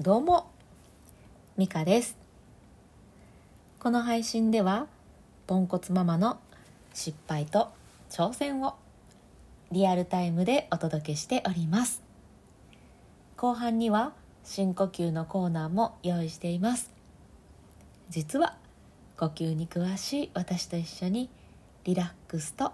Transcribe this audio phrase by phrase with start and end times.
[0.00, 0.50] どうも
[1.56, 2.16] ミカです。
[3.78, 4.88] この配信では
[5.46, 6.40] ポンコツママの
[6.92, 7.68] 失敗と
[8.10, 8.74] 挑戦を
[9.70, 12.02] リアルタイムでお届けしております。
[13.36, 16.90] 後半には深呼吸のコーナーも用意しています。
[18.10, 18.56] 実は
[19.16, 21.30] 呼吸に詳しい私と一緒に
[21.84, 22.72] リラックスと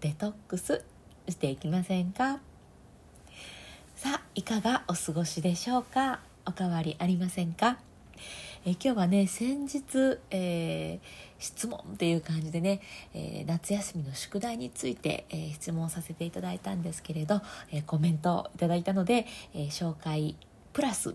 [0.00, 0.82] デトックス
[1.28, 2.40] していきませんか？
[3.96, 6.20] さあいかがお過ごしでしょうか？
[6.46, 7.78] おかわりありませんか？
[8.66, 11.00] え今日はね先日、えー、
[11.38, 12.80] 質問っていう感じでね、
[13.12, 20.36] えー、夏休みの宿題について、えー、質問させていただいたんですけれど、えコメントをいただいたので、え紹介
[20.72, 21.14] プラス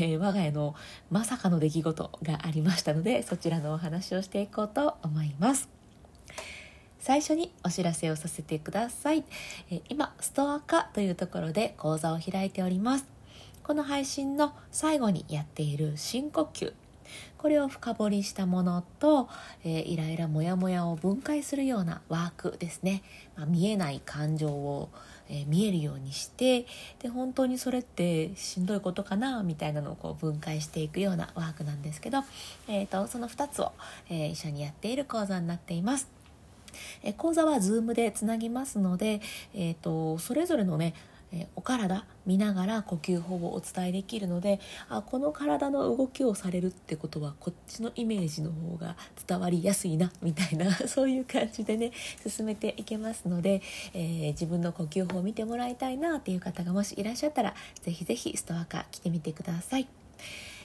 [0.00, 0.74] え我が家の
[1.10, 5.68] まさかの出来事がありましたのでそちらのお話をしていこうと思います。
[6.98, 9.24] 最初にお知らせをさせてください、
[9.70, 13.15] え今ストア化というところで講座を開いております。
[13.66, 16.72] この配信の最後にやっている深呼吸
[17.36, 19.28] これを深掘りしたものと、
[19.64, 23.02] えー、イライラモヤモヤを分解するようなワークですね、
[23.36, 24.88] まあ、見えない感情を、
[25.28, 26.64] えー、見えるようにして
[27.00, 32.18] で本当にそれってしんどいことかなみたいなのをこう分解していくようなワークなんですけど、
[32.68, 33.72] えーと、その2つを、
[34.08, 36.08] えー、一緒にやっている講座になっています。
[37.02, 39.22] え講座は Zoom でつなぎますので、
[39.54, 40.92] えーとそれぞれのね
[41.32, 48.96] えお体見ながら呼吸法をお伝えできるのであこの体の動きをされるってことはこっちのイメージの方が
[49.26, 51.92] 伝わりやすいなみたいな そういう感じでね
[52.26, 53.62] 進めていけますので、
[53.94, 59.88] えー、自分の呼吸法を見てもらいたいなっていう方がもしいらっしゃったら是非是非ストア化来てみてください。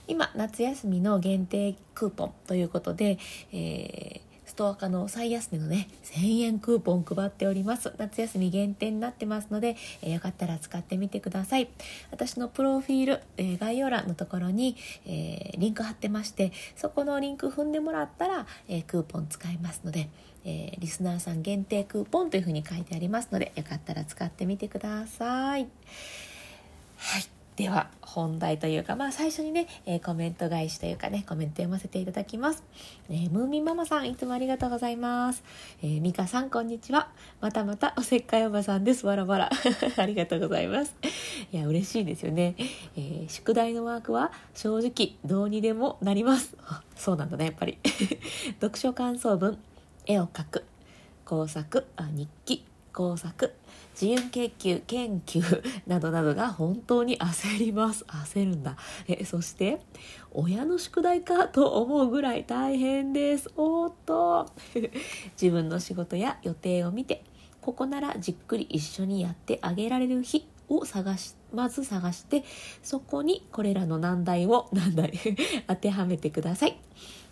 [0.08, 3.20] 今夏休みの限定クーポンということで、
[3.52, 7.94] えーストア化の最安値のね1000円クーポン配っております。
[7.98, 11.70] 夏休み限定になってますので、えー、よかったら使ってみてください。
[12.12, 20.10] 私のプロフィール、えー、概要欄のところに、えー、リンク貼ってましてそこのリンク踏んでもらったら、えクーポン使えますので、
[20.44, 25.68] えリスナーさん限定クーポンというふうに書いてありますのでよかったら使ってみてください。
[26.98, 27.41] はい。
[27.56, 32.64] では本題というか、まあ、最初にね、えー、コメント返しというかねコメント読ませていただきます、
[33.10, 35.44] えー、ムーミンママさんいつもありがとうございます、
[35.84, 37.10] えー、ミカさんこんにちは。
[37.40, 39.06] またまたおせっかいおばさんです。
[39.06, 39.50] わらわら
[39.98, 40.96] ありがとうございます。
[41.52, 42.56] いや嬉しいですよね、
[42.96, 46.56] え宿題のワークは正直どうにでもなります。
[46.96, 47.78] そうなんだねやっぱり。
[48.62, 49.58] 読書感想文
[50.06, 50.66] 絵を描く
[51.26, 53.54] 工作あ日記工作。
[53.94, 55.42] 自由研究研究
[55.88, 58.04] などなどが本当に焦ります。
[58.06, 58.78] 焦るんだ。
[59.08, 59.82] えそして
[60.32, 63.52] 親の宿題かと思うぐらい大変です。
[63.56, 64.48] おっと。
[65.42, 67.24] 自分の仕事や予定を見て
[67.62, 72.44] ここならじっくり一緒にやってあげられる日を探しまず探して
[72.82, 75.14] そこにこれらの難題を難題
[75.68, 76.78] 当てはめてください。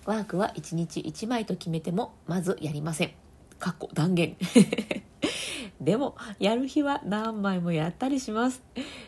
[0.06, 3.29] ワークは1日1枚と決めてもまずやりません。
[3.60, 4.36] 過去断言。
[5.80, 8.62] でもやる日は何枚もやったりします。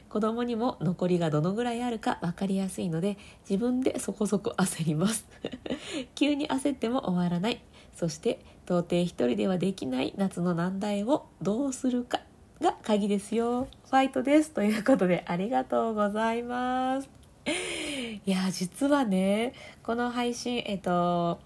[0.10, 3.18] 子供にも残りがどのぐらいあるか分かりやすいので
[3.50, 5.26] 自分でそこそこ焦ります。
[6.16, 7.62] 急に焦っても終わらない。
[7.96, 12.22] そして到底一人ではできない夏の難題をどうするか
[12.62, 13.68] が鍵ですよ。
[13.86, 14.52] ファイトです。
[14.52, 17.10] ということでありがとうございます。
[18.26, 21.40] いや実はねこの配信えっと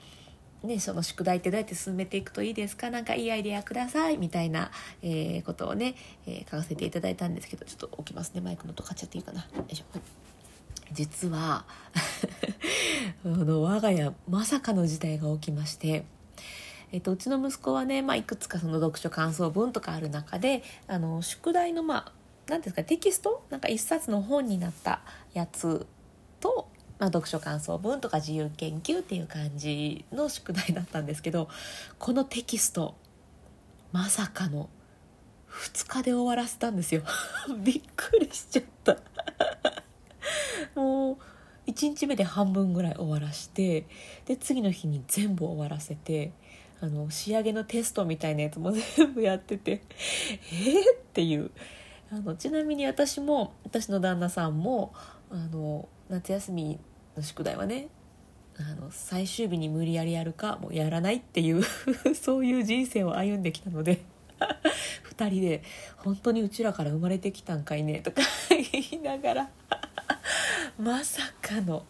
[0.66, 2.90] ね、その宿題ってどうやって進めていくといいですか？
[2.90, 4.18] 何かいいアイデアください。
[4.18, 4.72] みたいな、
[5.02, 5.96] えー、ことをね、
[6.28, 8.42] えー、書かせていただいたんですけどちょっと置きますね。
[8.42, 9.42] マイクの音買っちゃっていいかな？
[9.42, 10.00] よいしょ、
[10.92, 11.66] 実は
[13.26, 16.06] あの我が家まさかの事態が起きまして
[16.92, 22.12] えっと、うちの息子はね、まあ、いくつかその読書感想文とかある中であの宿題のまあ
[22.48, 23.44] 何ですかテキスト？
[23.50, 25.02] なんか一冊の本になった
[25.34, 25.86] やつ
[26.40, 31.50] とまあ、読書感想文とか自由研究っていう感じの宿題だったんですけど
[32.00, 32.96] このテキスト
[33.92, 34.70] まさかの
[35.50, 37.02] 2日で終わらせたんですよ。
[37.64, 38.98] びっくりしちゃった。
[40.76, 41.18] もう
[41.68, 43.86] 1日目で半分ぐらい終わらして
[44.26, 46.34] で次の日に全部終わらせて
[46.82, 49.82] あの仕上げのテストみたいなやつも全部やってて
[50.52, 51.52] えー、っていう。
[52.12, 54.94] あのちなみに私も私の旦那さんも
[55.32, 56.80] あの夏休み
[57.18, 57.88] の宿題はね
[58.58, 61.64] あの最終日に無理やりやるかもうやらないっていう
[62.16, 64.02] そういう人生を歩んできたので
[65.18, 65.64] 2人で
[65.98, 69.50] 「本当にうちらから生まれてきたんかいね」とか 言いながら
[70.80, 71.86] まさかの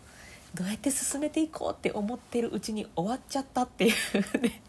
[0.55, 4.61] どうやって進めていこうって思ってるうちに終わっちゃったっていうね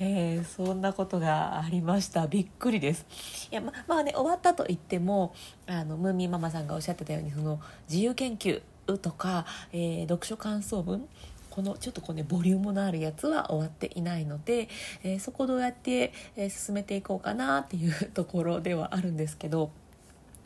[0.00, 2.28] えー、そんなことがありました。
[2.28, 3.04] びっくりです。
[3.50, 5.34] いやままあね終わったと言っても
[5.66, 8.62] あのムーミンママさんがおっしゃってたようにその自由研究
[8.96, 11.06] とか、えー、読書感想文
[11.50, 14.68] このちょっとこうねボリュームのあるやつは終わっていないので、
[15.02, 19.72] えー、そこどうやって、えー、進めていこうかなっていうところではあるんですけど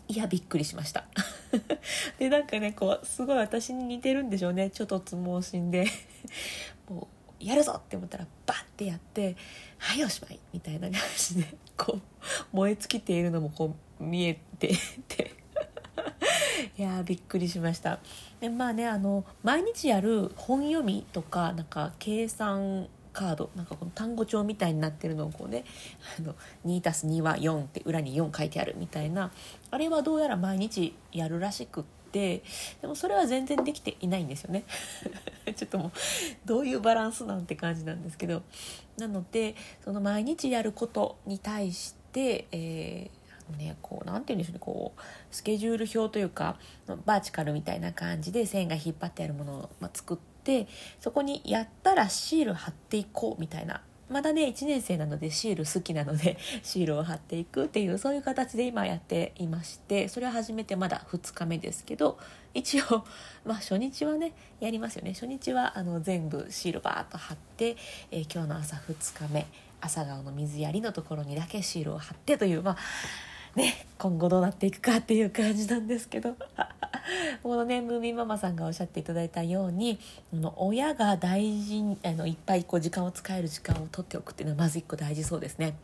[0.08, 1.04] いやびっくりしました。
[2.18, 4.70] でなんかねこうすごい私に似てるんでしょうね。
[4.70, 5.86] ちょっとつ盲信で。
[6.88, 7.08] も
[7.40, 9.36] うやるぞって思ったらバッてやって
[9.78, 14.74] 「はいおしまい」みたいな感じでこう燃え尽きているのもこう見えて
[15.08, 15.41] て。
[16.78, 17.98] いやびっくりしました。
[18.40, 25.64] でまあねあの毎日やる本読みとかなんか計算カードなんかこの単語帳みたいになってるのをこうね
[26.18, 29.32] あの 2+2 は4って裏に4書いてあるみたいな
[29.70, 32.42] あれはどうやら毎日やるらしくって
[32.80, 34.64] でもそれは全然できていないんですよね。
[35.56, 35.92] ちょっともう
[36.44, 38.42] どういうバランスなんて感じなんですけど。
[38.98, 43.21] なのでその毎日やることに対して、えー
[43.56, 45.00] ねこうなんて言うんでしょうねこう
[45.30, 46.56] スケジュール表というか
[47.04, 50.66] バーチカルみたいな感じで線が引っ張ってあるものを、ま、作って
[51.00, 53.82] そこにやったらシール貼っていこうみたいな。
[54.12, 62.18] まだね1年生なのでシール好きなので シールを貼っていくっていうそういう形で今やっていましてそれは始めてまだ2日目ですけど
[62.52, 63.06] 一応、
[63.46, 65.14] まあ、初日はねやりますよね。
[65.14, 67.76] 初日はあの全部シールバーッと貼って、
[68.10, 69.46] えー、今日の朝2日目
[69.80, 72.76] 朝顔の水やりのところにだけシールを貼ってというまあ
[73.56, 76.36] ね今後どうなっていくかっていう感じなんですけど
[77.42, 79.98] このねムーミンママさんがおっしゃっていただいたように
[80.56, 85.74] 親が大事にあのいっぱいこう時間を使える時間を取っておくっていうのはまず一個大事そうですね。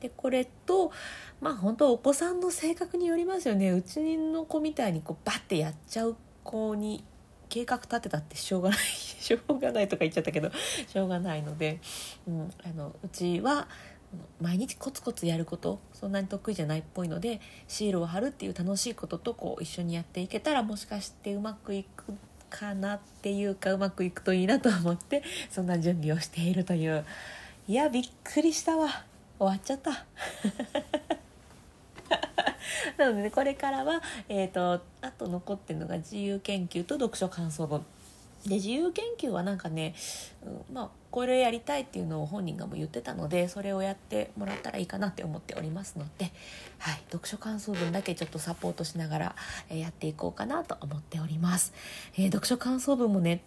[0.00, 0.92] でこれと
[1.40, 7.04] まあ本当お子さんの性格によりますよねうちの子みたいにこうバッてやっちゃう子に
[7.48, 10.50] 計画立てたってしょうがないしょうがないとか言っちゃったけど
[10.88, 11.80] しょうがないので、
[12.26, 13.68] うん、あのうちは
[14.40, 22.04] 毎日コツコツやることそんなに得意じゃないっぽいのでシールを貼るっていう楽しいこととこう一緒にやっていけたらもしかしてうまくいく
[22.50, 27.04] かなっていうかうまくいくといいなと思ってそんな準備をしているという。
[27.66, 28.88] いやびっくりしたわ。
[29.38, 29.90] 終わっちゃった。
[32.98, 37.84] なので、ね、これからは、えーと、あと残ってるのが自由研究と読書感想文。
[38.46, 39.94] で自由研究はなんかね、
[40.44, 46.32] うん、まあこれやりたいっていうのを本人がも言ってたのでそれをやってもらったらいいかなって思っておりますので、
[46.80, 49.36] はい、読書感想文だけちょっとサポートしながら、
[49.70, 51.72] えやっていこうかなと思っております。
[52.16, 53.44] えー、読書感想文もね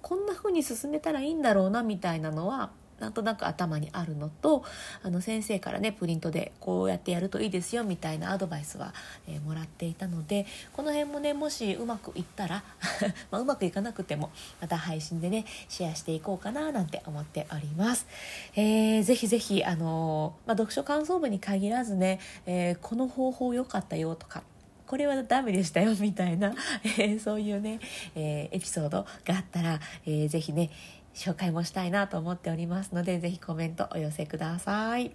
[0.00, 2.70] こんな風に進めたらいいんだろうなみたいなのは
[3.02, 4.64] なんとなく頭にあるのと
[5.02, 8.94] あの先生からねプリントでこうやってやるといいですよみたいなアドバイスは、
[9.26, 12.62] えー、もらっていたのでこの辺もねもしうまくいったら
[13.32, 18.06] まあ、うまくいかなくてもまた配信でねシェアしていこうかななんて思っております。
[18.54, 24.44] えー、ぜひぜひあのー、まあ、読書感想文に限らずね、えー、この方法良かったよとか
[24.92, 26.52] これはダメでしたよみたいな、
[26.98, 27.80] えー、そういうね、
[28.14, 30.68] えー、エピソードがあったら、えー、ぜひね
[31.14, 35.14] 紹介もしたいなと思っておりますので是非コメントお寄せください。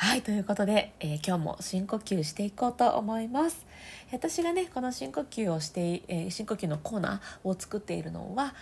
[0.00, 3.66] はいということで、えー、今日も深呼吸していこうと思います
[4.12, 8.54] 私がねこの深呼吸をして、えー、深呼吸のコーナーを作っているのは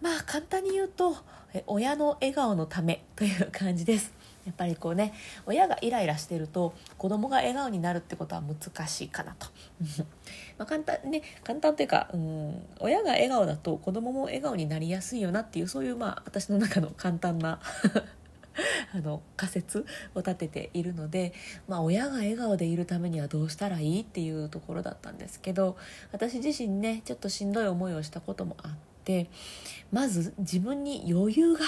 [0.00, 1.14] まあ簡単に言うと、
[1.54, 4.12] え親の笑顔のためという感じです
[4.44, 5.12] やっぱりこうね
[5.46, 9.46] 親がイライラしてると子供が笑顔になるってことは難しいかなと
[10.58, 17.60] ま簡単ね簡単というか、うん、親が笑顔だと子供も笑顔になりやすいよなっていうそういうまあ私の中の簡単な
[18.94, 21.32] あの仮説を立てているので、
[21.68, 25.76] まあ、親が笑顔でいるためにはどうしたらいいっていうところだったんですけど
[26.12, 28.70] 私自身ねちょっとしんどい思いをしたこともあっ
[29.04, 29.28] て
[29.90, 31.60] まず自分に余裕が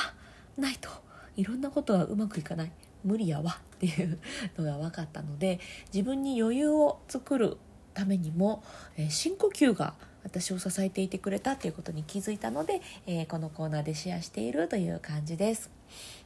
[0.59, 1.04] ないと。
[1.37, 2.73] いろんなことはうまくいかない。
[3.05, 3.59] 無理やわ。
[3.77, 4.19] っていう
[4.57, 5.61] のが分かったので
[5.93, 7.59] 自分に余裕を作る
[7.93, 8.63] ためにも、
[8.97, 15.71] えー、深呼吸が私を支えていてくれたっていうことに気づいたので、えー、このコーナーでシェアしているという感じです。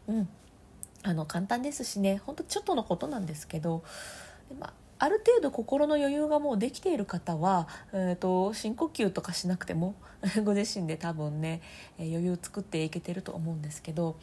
[0.07, 0.29] うん、
[1.03, 2.23] あの簡単ですしね。
[2.25, 3.83] ほんとちょっとのことなんですけど、
[4.59, 9.95] まあある程度心の余裕がもうできている方は、えーと、深呼吸とかしなくても
[10.45, 11.61] ご自身で多分ね
[11.99, 14.17] 余裕作っていけてると思うんですけど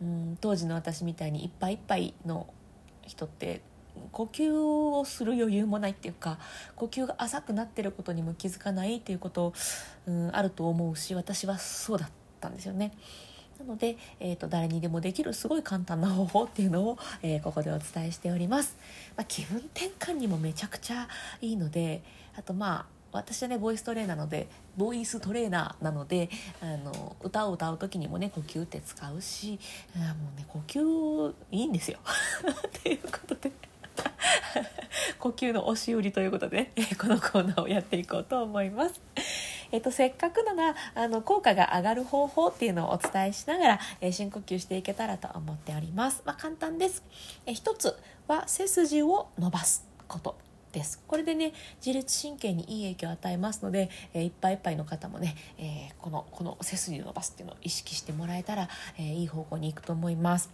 [0.00, 2.46] うん当時の私みたいにいっぱいいっぱいの
[3.02, 3.60] 人って
[4.10, 6.38] 呼吸をする余裕もないっていうか
[6.76, 9.52] 呼吸が浅くなってることにも気づかないっていうこと、
[10.06, 12.10] うん、あると思うし私はそうだっ
[12.40, 12.92] たんですよね。
[13.62, 18.76] なので、えーと、誰にでもできるすごい簡単な方法っていうのを、えー、ここでお伝えしております、
[19.16, 21.08] まあ、気分転換にもめちゃくちゃ
[21.40, 22.02] いいので
[22.36, 29.60] あとまあ私はねボイストレーナーなのでボイストレーナーなのであの歌を歌う時にもね呼吸って使うし
[29.96, 31.98] あもうね呼吸いいんですよ。
[32.82, 33.52] ということで。
[35.18, 39.00] 呼吸の押し売りということで、このコーナーをやっていこうと思います。
[39.72, 46.22] えっと、せっかくならあの効果が上がる方法っていうのをお伝えしながら、えー、深呼吸していけたらと思っております。
[46.24, 47.02] まあ、簡単です。
[47.46, 47.96] え一つ
[48.28, 50.36] は背筋を伸ばすこと
[50.72, 51.52] ですこれでね
[51.84, 60.50] 自律神経にいい影響を与えますので、えー、いっぱいいっぱいの方もね、えー、このこの背筋を伸ばすっていうのを意識してもらえたら、えー、いい方向に行くと思います、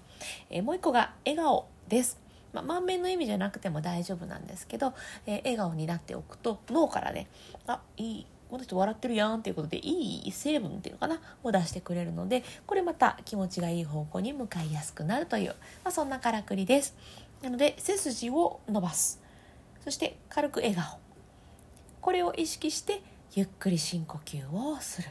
[0.50, 2.18] えもう一個が笑顔です
[2.52, 4.94] まあ、満面の意味じゃなくても大丈夫なんですけど、
[5.26, 7.26] え、笑顔になっておくと脳からね
[7.66, 11.20] あいいこの人笑ってるやんっていうことでいい成分っていうのかな？
[11.42, 16.94] を出してくれるのでこれまた気持ちがいい方向に向かいやすくなるという、まあ、そんなからくりです。
[17.42, 19.20] なので背筋を伸ばす。
[19.84, 20.98] そして軽く笑顔。
[22.00, 23.02] これを意識して
[23.34, 25.08] ゆっくり深呼吸をする。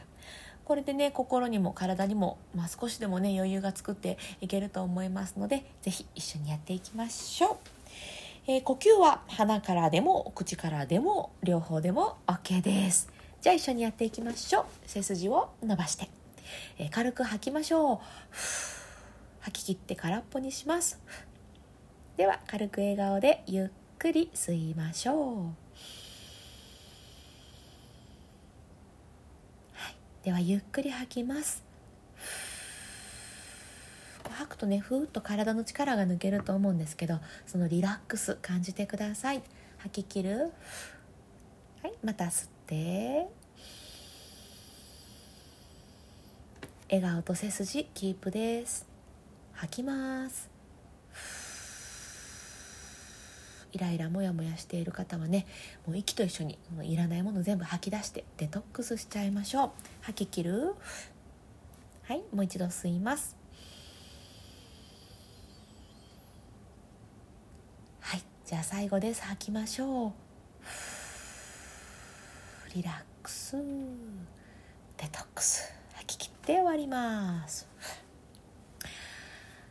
[0.64, 7.56] これでね心にも体にも、まあ、少しでもね余裕が作っていけると思いますので是非一緒にやっていきましょう、
[8.46, 13.17] えー、呼吸は鼻からでも口からでも両方でも OK です。
[13.40, 14.64] じゃあ一緒にやっていきましょう。
[14.86, 16.08] 背筋を伸ばして、
[16.78, 17.98] えー、軽く吐きましょう。
[19.40, 20.98] 吐き切って空っぽにします。
[22.16, 25.68] では軽く笑顔でゆっくり吸いましょう。
[30.24, 31.62] ではゆっくり吐きます。
[34.30, 39.42] 吐くとねふーっと体の力が抜けると思うんですけどそのリラックス感じてください。
[39.78, 40.52] 吐き切る。
[41.82, 41.92] はい。
[42.02, 42.57] また吸って。
[42.74, 43.28] 笑
[47.02, 48.86] 顔と背筋キープです。
[49.52, 50.50] 吐きます。
[53.72, 55.46] イライラモヤモヤしている方はね
[55.86, 59.70] もう息と一緒にいらないもの全部吐き出してデトックスしちゃいましょう。
[60.02, 60.74] 吐き切る。
[62.04, 63.36] はいもう一度吸います。
[68.00, 69.22] はいじゃあ最後です。
[69.22, 70.27] 吐きましょう。
[72.78, 72.94] リラッ
[73.24, 75.74] クスデトックス。
[75.94, 77.66] 吐き切って終わります。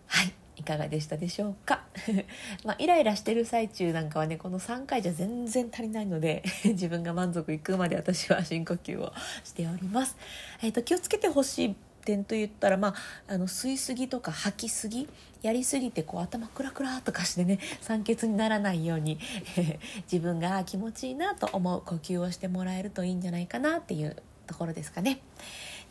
[0.08, 1.86] はいいかがでしたでしょうか？
[2.66, 9.14] まあイライラしてる最中なんかはねこの3回じゃ全然足りないので 自分が満足いくまで私は深呼吸を
[9.46, 10.18] しております、
[10.62, 11.76] えーと、気をつけてほしい
[12.08, 12.90] 点と言ったら、ま
[13.28, 15.10] あ、あの吸いすぎとか吐きすぎ
[15.42, 19.20] やりすぎてこう頭クラクラとかしてね 酸欠にならないように
[20.12, 24.16] 自分が気持ちいいなと思う呼吸をしてもらえるといいんじゃないかなっていう
[24.48, 25.20] ところですかね。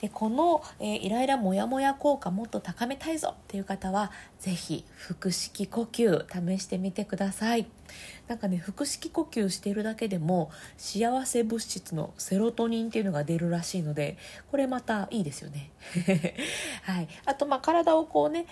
[0.00, 7.66] でこの、えー、イライラモヤモヤ効果もっと高めたいぞっていう方は是非腹式呼吸試してみてください
[8.28, 14.16] なんかね腹式呼吸してるだけでも幸せ物質のセロトニンっていうのが出るらしいので
[14.50, 15.70] これまたいいですよね
[16.82, 18.46] はいあとまあ体をこうね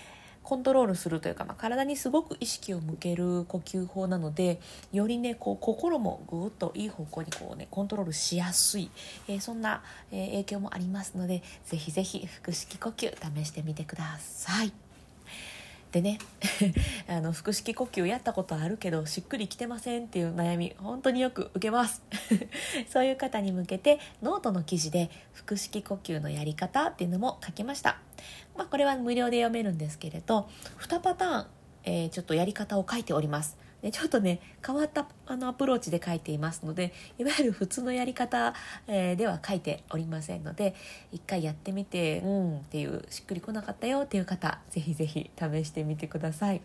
[0.45, 4.61] コントロールするというか、まあ、体にすごく意識を向ける呼吸法なので
[4.93, 8.91] よりねこう心もぐっといい方向にこう、ね、コントロールしやすい、
[9.27, 14.84] えー、そんな、えー、影響もありますのでぜひぜひ腹式呼吸試してみてください。
[15.95, 16.17] でね
[17.07, 22.03] あの腹式呼吸やったことあるけどしっくりきてませんっていう悩み本当によく受けます。
[22.91, 28.01] そういう方に向けてノートの記事で腹式呼吸のやり方っていうのも書きました、
[28.57, 30.49] まあ、これは無料で読めるんですけれど
[30.79, 31.47] 2パターン、
[31.85, 33.64] えー、ちょっとやり方を書いております。
[33.91, 38.53] ちょっとね変わったあのアプローチで書いていますのでいわゆる普通のやり方、
[38.87, 40.75] えー、では書いておりませんので
[41.11, 46.61] 一回やってみてうんっていうしっくりこなかったよっていう方ぜひぜひ試してみてください。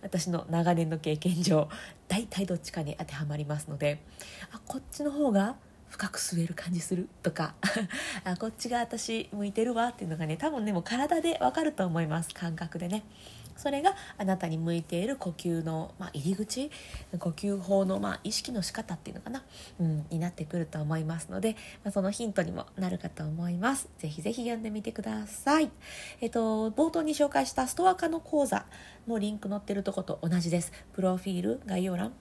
[0.00, 1.68] 私の長年の経験上
[2.06, 4.00] 大体どっちかに当てはまりますので
[4.52, 5.56] あこっちの方が
[5.88, 7.08] 深く吸える感じする？
[7.22, 7.54] とか
[8.22, 9.88] あこっちが私向いてるわ？
[9.88, 12.28] っていうのがね多分ねもう体でわかると思います。
[12.34, 13.02] 感覚でね。
[13.58, 16.70] それがあなたに向いている呼吸の、まあ、入り口
[17.18, 19.42] 呼吸法の、まあ、意識の仕方っていうのかな、
[19.80, 23.88] うん、になってくると思いますので、まあ、そのヒントにもなるかと思います。
[23.98, 25.70] ぜひぜひ読んでみてください。
[26.20, 28.64] えっと冒頭に紹介したストア化の講座
[29.06, 30.72] のリンク載ってるとこと同じです。
[30.92, 32.12] プロフィール概要欄。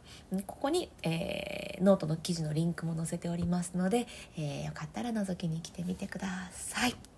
[0.45, 7.16] ここに、えー、ノートの記事のリンクも載せておりますので、えー、よかったら覗きに来てみてください。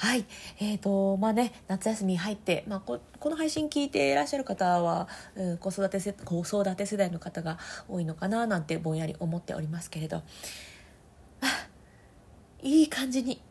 [0.00, 0.24] はい。
[0.60, 10.22] えっ、ー、と、まあね、夏休み入って、まあこ、この配信聞いていらっしゃる方は、うん、子育て世子育て世代の方が多いのかななんてぼんやり思っておりますけれど、
[12.62, 13.42] いい感じに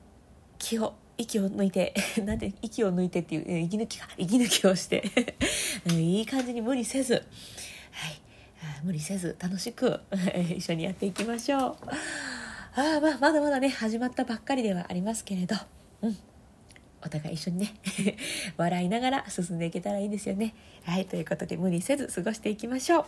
[0.57, 4.07] 気を息を抜いて なんで息を抜いてっていう息抜きか。
[4.17, 5.03] 息抜きをして。
[5.91, 7.23] いい感じに無理せず、はい、
[8.85, 9.99] 無理せず楽しく
[10.55, 11.77] 一緒にやっていきましょう。
[12.75, 15.57] あまあまだまだね始まったばっかりではありますけれど、
[16.03, 16.17] うん、
[17.03, 17.73] お互い一緒にね
[18.57, 20.53] 笑いながら進んでいけたらいいですよね。
[20.83, 23.05] はいということで無理せず過ごしていきましょう。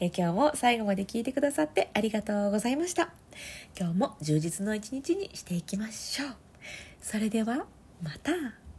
[0.00, 3.12] え今日も最後まで聞いてくださってありがとうございました。
[3.78, 6.34] 今日も充実の一日にしていきましょう。
[7.00, 7.66] それでは
[8.02, 8.69] また。